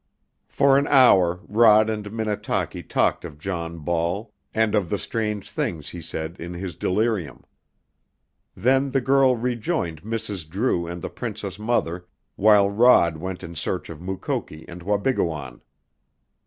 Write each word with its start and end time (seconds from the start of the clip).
For 0.47 0.79
an 0.79 0.87
hour 0.87 1.41
Rod 1.47 1.87
and 1.87 2.11
Minnetaki 2.11 2.81
talked 2.81 3.23
of 3.23 3.37
John 3.37 3.77
Ball 3.77 4.33
and 4.51 4.73
of 4.73 4.89
the 4.89 4.97
strange 4.97 5.51
things 5.51 5.89
he 5.89 6.01
said 6.01 6.37
in 6.39 6.55
his 6.55 6.75
delirium. 6.75 7.45
Then 8.55 8.89
the 8.89 8.99
girl 8.99 9.35
rejoined 9.35 10.01
Mrs. 10.01 10.49
Drew 10.49 10.87
and 10.87 11.03
the 11.03 11.09
princess 11.11 11.59
mother, 11.59 12.07
while 12.35 12.67
Rod 12.67 13.17
went 13.17 13.43
in 13.43 13.53
search 13.53 13.91
of 13.91 14.01
Mukoki 14.01 14.65
and 14.67 14.81
Wabigoon. 14.81 15.61